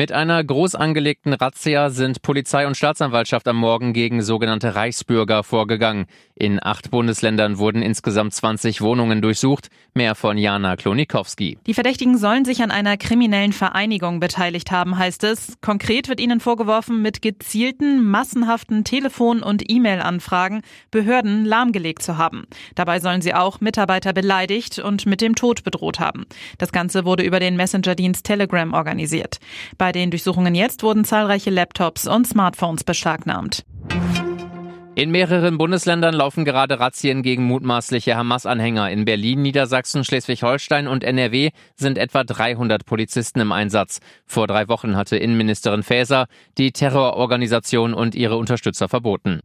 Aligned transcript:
Mit 0.00 0.12
einer 0.12 0.42
groß 0.42 0.76
angelegten 0.76 1.34
Razzia 1.34 1.90
sind 1.90 2.22
Polizei 2.22 2.66
und 2.66 2.74
Staatsanwaltschaft 2.74 3.46
am 3.46 3.56
Morgen 3.56 3.92
gegen 3.92 4.22
sogenannte 4.22 4.74
Reichsbürger 4.74 5.44
vorgegangen. 5.44 6.06
In 6.34 6.58
acht 6.58 6.90
Bundesländern 6.90 7.58
wurden 7.58 7.82
insgesamt 7.82 8.32
20 8.32 8.80
Wohnungen 8.80 9.20
durchsucht. 9.20 9.68
Mehr 9.92 10.14
von 10.14 10.38
Jana 10.38 10.76
Klonikowski. 10.76 11.58
Die 11.66 11.74
Verdächtigen 11.74 12.16
sollen 12.16 12.46
sich 12.46 12.62
an 12.62 12.70
einer 12.70 12.96
kriminellen 12.96 13.52
Vereinigung 13.52 14.20
beteiligt 14.20 14.70
haben, 14.70 14.96
heißt 14.96 15.22
es. 15.24 15.58
Konkret 15.60 16.08
wird 16.08 16.18
ihnen 16.18 16.40
vorgeworfen, 16.40 17.02
mit 17.02 17.20
gezielten, 17.20 18.02
massenhaften 18.02 18.84
Telefon- 18.84 19.42
und 19.42 19.70
E-Mail-Anfragen 19.70 20.62
Behörden 20.90 21.44
lahmgelegt 21.44 22.02
zu 22.02 22.16
haben. 22.16 22.46
Dabei 22.74 23.00
sollen 23.00 23.20
sie 23.20 23.34
auch 23.34 23.60
Mitarbeiter 23.60 24.14
beleidigt 24.14 24.78
und 24.78 25.04
mit 25.04 25.20
dem 25.20 25.34
Tod 25.34 25.62
bedroht 25.62 26.00
haben. 26.00 26.24
Das 26.56 26.72
Ganze 26.72 27.04
wurde 27.04 27.22
über 27.22 27.38
den 27.38 27.56
Messenger-Dienst 27.56 28.24
Telegram 28.24 28.72
organisiert. 28.72 29.40
Bei 29.76 29.89
den 29.92 30.10
Durchsuchungen 30.10 30.54
jetzt 30.54 30.82
wurden 30.82 31.04
zahlreiche 31.04 31.50
Laptops 31.50 32.06
und 32.06 32.26
Smartphones 32.26 32.84
beschlagnahmt. 32.84 33.64
In 34.96 35.12
mehreren 35.12 35.56
Bundesländern 35.56 36.14
laufen 36.14 36.44
gerade 36.44 36.78
Razzien 36.78 37.22
gegen 37.22 37.44
mutmaßliche 37.44 38.16
Hamas-Anhänger. 38.16 38.90
In 38.90 39.04
Berlin, 39.04 39.40
Niedersachsen, 39.40 40.04
Schleswig-Holstein 40.04 40.88
und 40.88 41.04
NRW 41.04 41.52
sind 41.76 41.96
etwa 41.96 42.22
300 42.22 42.84
Polizisten 42.84 43.40
im 43.40 43.52
Einsatz. 43.52 44.00
Vor 44.26 44.46
drei 44.46 44.68
Wochen 44.68 44.96
hatte 44.96 45.16
Innenministerin 45.16 45.84
Faeser 45.84 46.26
die 46.58 46.72
Terrororganisation 46.72 47.94
und 47.94 48.14
ihre 48.14 48.36
Unterstützer 48.36 48.88
verboten. 48.88 49.40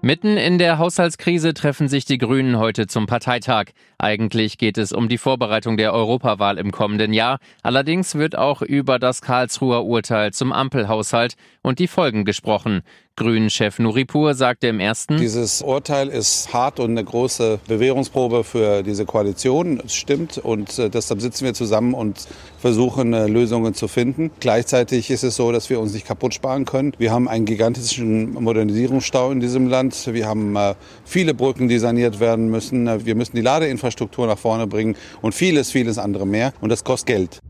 Mitten 0.00 0.36
in 0.36 0.58
der 0.58 0.78
Haushaltskrise 0.78 1.54
treffen 1.54 1.88
sich 1.88 2.04
die 2.04 2.18
Grünen 2.18 2.58
heute 2.58 2.86
zum 2.86 3.06
Parteitag. 3.06 3.66
Eigentlich 4.00 4.58
geht 4.58 4.78
es 4.78 4.92
um 4.92 5.08
die 5.08 5.18
Vorbereitung 5.18 5.76
der 5.76 5.92
Europawahl 5.92 6.56
im 6.58 6.70
kommenden 6.70 7.12
Jahr. 7.12 7.40
Allerdings 7.64 8.14
wird 8.14 8.38
auch 8.38 8.62
über 8.62 9.00
das 9.00 9.22
Karlsruher 9.22 9.84
Urteil 9.84 10.32
zum 10.32 10.52
Ampelhaushalt 10.52 11.34
und 11.62 11.80
die 11.80 11.88
Folgen 11.88 12.24
gesprochen. 12.24 12.82
Grünen-Chef 13.16 13.80
Nuripur 13.80 14.34
sagte 14.34 14.68
im 14.68 14.78
ersten, 14.78 15.16
Dieses 15.16 15.60
Urteil 15.60 16.06
ist 16.06 16.52
hart 16.52 16.78
und 16.78 16.92
eine 16.92 17.02
große 17.02 17.58
Bewährungsprobe 17.66 18.44
für 18.44 18.84
diese 18.84 19.06
Koalition. 19.06 19.82
Es 19.84 19.96
stimmt 19.96 20.38
und 20.38 20.78
äh, 20.78 20.88
deshalb 20.88 21.20
sitzen 21.20 21.44
wir 21.44 21.52
zusammen 21.52 21.94
und 21.94 22.28
versuchen 22.60 23.12
äh, 23.12 23.26
Lösungen 23.26 23.74
zu 23.74 23.88
finden. 23.88 24.30
Gleichzeitig 24.38 25.10
ist 25.10 25.24
es 25.24 25.34
so, 25.34 25.50
dass 25.50 25.68
wir 25.68 25.80
uns 25.80 25.94
nicht 25.94 26.06
kaputt 26.06 26.32
sparen 26.32 26.64
können. 26.64 26.92
Wir 26.98 27.10
haben 27.10 27.28
einen 27.28 27.44
gigantischen 27.44 28.34
Modernisierungsstau 28.34 29.32
in 29.32 29.40
diesem 29.40 29.66
Land. 29.66 30.14
Wir 30.14 30.28
haben 30.28 30.54
äh, 30.54 30.74
viele 31.04 31.34
Brücken, 31.34 31.66
die 31.66 31.78
saniert 31.78 32.20
werden 32.20 32.48
müssen. 32.48 33.04
Wir 33.04 33.16
müssen 33.16 33.34
die 33.34 33.42
Ladeinfrastruktur 33.42 33.87
nach 34.26 34.38
vorne 34.38 34.66
bringen 34.66 34.96
und 35.22 35.34
vieles, 35.34 35.70
vieles 35.70 35.98
andere 35.98 36.26
mehr. 36.26 36.52
Und 36.60 36.70
das 36.70 36.84
kostet 36.84 37.06
Geld. 37.06 37.40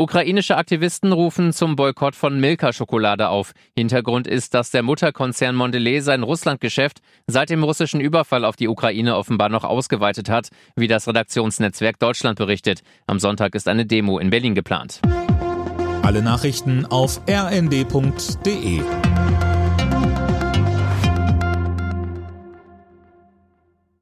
Ukrainische 0.00 0.56
Aktivisten 0.56 1.10
rufen 1.10 1.52
zum 1.52 1.74
Boykott 1.74 2.14
von 2.14 2.38
Milka-Schokolade 2.38 3.30
auf. 3.30 3.50
Hintergrund 3.76 4.28
ist, 4.28 4.54
dass 4.54 4.70
der 4.70 4.84
Mutterkonzern 4.84 5.56
Mondelez 5.56 6.04
sein 6.04 6.22
Russlandgeschäft 6.22 7.00
seit 7.26 7.50
dem 7.50 7.64
russischen 7.64 8.00
Überfall 8.00 8.44
auf 8.44 8.54
die 8.54 8.68
Ukraine 8.68 9.16
offenbar 9.16 9.48
noch 9.48 9.64
ausgeweitet 9.64 10.30
hat, 10.30 10.50
wie 10.76 10.86
das 10.86 11.08
Redaktionsnetzwerk 11.08 11.98
Deutschland 11.98 12.38
berichtet. 12.38 12.82
Am 13.08 13.18
Sonntag 13.18 13.56
ist 13.56 13.66
eine 13.66 13.86
Demo 13.86 14.20
in 14.20 14.30
Berlin 14.30 14.54
geplant. 14.54 15.00
Alle 16.02 16.22
Nachrichten 16.22 16.86
auf 16.86 17.20
rnd.de 17.28 18.82